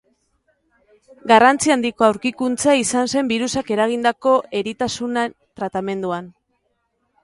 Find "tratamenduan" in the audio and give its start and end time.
5.61-6.37